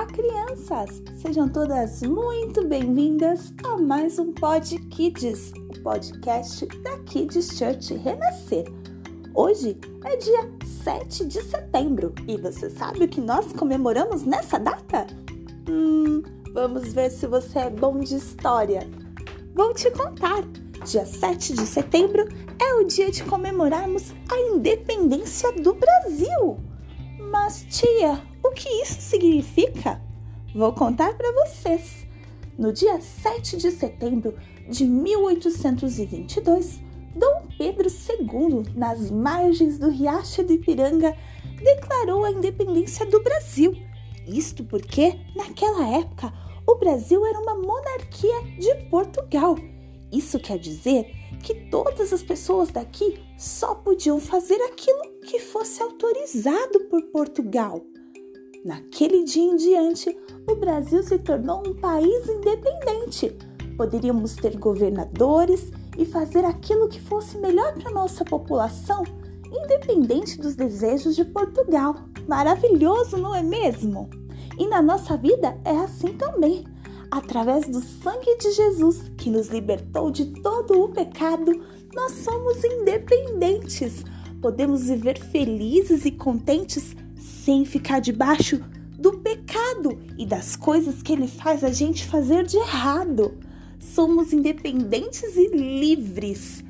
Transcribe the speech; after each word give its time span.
crianças! 0.00 1.02
Sejam 1.16 1.48
todas 1.48 2.02
muito 2.02 2.66
bem-vindas 2.66 3.52
a 3.62 3.76
mais 3.76 4.18
um 4.18 4.32
Pod 4.32 4.78
Kids, 4.88 5.52
o 5.68 5.80
podcast 5.82 6.66
da 6.82 6.98
Kids 7.00 7.58
Church 7.58 7.92
Renascer. 7.94 8.64
Hoje 9.34 9.78
é 10.04 10.16
dia 10.16 10.50
7 10.82 11.26
de 11.26 11.42
setembro 11.42 12.14
e 12.26 12.38
você 12.38 12.70
sabe 12.70 13.04
o 13.04 13.08
que 13.08 13.20
nós 13.20 13.52
comemoramos 13.52 14.22
nessa 14.22 14.58
data? 14.58 15.06
Hum, 15.68 16.22
vamos 16.54 16.94
ver 16.94 17.10
se 17.10 17.26
você 17.26 17.58
é 17.60 17.70
bom 17.70 18.00
de 18.00 18.16
história. 18.16 18.88
Vou 19.54 19.74
te 19.74 19.90
contar. 19.90 20.42
Dia 20.86 21.04
7 21.04 21.52
de 21.52 21.66
setembro 21.66 22.26
é 22.58 22.74
o 22.76 22.84
dia 22.84 23.10
de 23.10 23.22
comemorarmos 23.24 24.12
a 24.30 24.38
independência 24.56 25.52
do 25.52 25.74
Brasil. 25.74 26.58
Mas, 27.30 27.66
tia, 27.68 28.31
o 28.42 28.50
que 28.50 28.68
isso 28.82 29.00
significa? 29.00 30.00
Vou 30.54 30.72
contar 30.72 31.14
para 31.14 31.32
vocês. 31.32 32.06
No 32.58 32.72
dia 32.72 33.00
7 33.00 33.56
de 33.56 33.70
setembro 33.70 34.34
de 34.68 34.84
1822, 34.84 36.80
Dom 37.14 37.46
Pedro 37.56 37.88
II, 37.88 38.72
nas 38.74 39.10
margens 39.10 39.78
do 39.78 39.88
Riacho 39.88 40.42
do 40.42 40.52
Ipiranga, 40.52 41.16
declarou 41.62 42.24
a 42.24 42.30
independência 42.30 43.06
do 43.06 43.22
Brasil. 43.22 43.74
Isto 44.26 44.64
porque, 44.64 45.18
naquela 45.34 45.88
época, 45.96 46.32
o 46.66 46.76
Brasil 46.76 47.24
era 47.26 47.40
uma 47.40 47.54
monarquia 47.54 48.42
de 48.58 48.74
Portugal. 48.88 49.56
Isso 50.12 50.38
quer 50.38 50.58
dizer 50.58 51.10
que 51.42 51.54
todas 51.70 52.12
as 52.12 52.22
pessoas 52.22 52.70
daqui 52.70 53.18
só 53.36 53.74
podiam 53.74 54.20
fazer 54.20 54.60
aquilo 54.62 55.20
que 55.22 55.38
fosse 55.38 55.82
autorizado 55.82 56.80
por 56.90 57.02
Portugal. 57.10 57.82
Naquele 58.64 59.24
dia 59.24 59.42
em 59.42 59.56
diante, 59.56 60.16
o 60.48 60.54
Brasil 60.54 61.02
se 61.02 61.18
tornou 61.18 61.66
um 61.66 61.74
país 61.74 62.28
independente. 62.28 63.36
Poderíamos 63.76 64.36
ter 64.36 64.56
governadores 64.56 65.72
e 65.98 66.04
fazer 66.04 66.44
aquilo 66.44 66.88
que 66.88 67.00
fosse 67.00 67.36
melhor 67.38 67.74
para 67.74 67.90
nossa 67.90 68.24
população, 68.24 69.02
independente 69.50 70.38
dos 70.38 70.54
desejos 70.54 71.16
de 71.16 71.24
Portugal. 71.24 71.96
Maravilhoso, 72.28 73.16
não 73.16 73.34
é 73.34 73.42
mesmo? 73.42 74.08
E 74.56 74.68
na 74.68 74.80
nossa 74.80 75.16
vida 75.16 75.58
é 75.64 75.76
assim 75.78 76.16
também. 76.16 76.64
Através 77.10 77.66
do 77.66 77.80
sangue 77.80 78.38
de 78.38 78.52
Jesus, 78.52 79.10
que 79.18 79.28
nos 79.28 79.48
libertou 79.48 80.08
de 80.12 80.26
todo 80.40 80.84
o 80.84 80.88
pecado, 80.88 81.52
nós 81.92 82.12
somos 82.12 82.62
independentes. 82.62 84.04
Podemos 84.40 84.84
viver 84.84 85.18
felizes 85.18 86.04
e 86.04 86.12
contentes 86.12 86.94
sem 87.44 87.64
ficar 87.64 88.00
debaixo 88.00 88.60
do 88.98 89.18
pecado 89.18 89.98
e 90.16 90.24
das 90.24 90.54
coisas 90.54 91.02
que 91.02 91.12
ele 91.12 91.26
faz 91.26 91.64
a 91.64 91.70
gente 91.70 92.06
fazer 92.06 92.44
de 92.44 92.56
errado. 92.56 93.36
Somos 93.80 94.32
independentes 94.32 95.36
e 95.36 95.48
livres. 95.48 96.62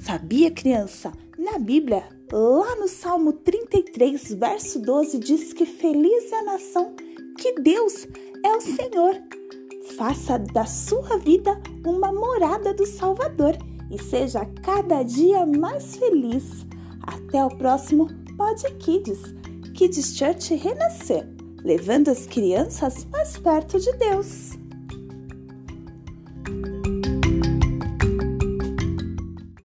Sabia, 0.00 0.50
criança? 0.50 1.12
Na 1.38 1.58
Bíblia, 1.58 2.04
lá 2.30 2.76
no 2.76 2.88
Salmo 2.88 3.32
33, 3.32 4.34
verso 4.34 4.78
12, 4.80 5.18
diz 5.18 5.52
que 5.54 5.64
feliz 5.64 6.30
é 6.30 6.40
a 6.40 6.44
nação 6.44 6.94
que 7.38 7.58
Deus 7.60 8.06
é 8.44 8.52
o 8.54 8.60
Senhor. 8.60 9.22
Faça 9.96 10.38
da 10.38 10.66
sua 10.66 11.16
vida 11.16 11.58
uma 11.86 12.12
morada 12.12 12.74
do 12.74 12.84
Salvador 12.84 13.56
e 13.90 13.98
seja 13.98 14.44
cada 14.62 15.02
dia 15.02 15.46
mais 15.46 15.96
feliz. 15.96 16.66
Até 17.00 17.42
o 17.42 17.48
próximo 17.48 18.08
Pod 18.36 18.62
Kids, 18.78 19.22
Kids 19.78 20.18
Church 20.18 20.56
Renascer, 20.56 21.24
levando 21.62 22.08
as 22.08 22.26
crianças 22.26 23.06
mais 23.12 23.38
perto 23.38 23.78
de 23.78 23.92
Deus. 23.92 24.58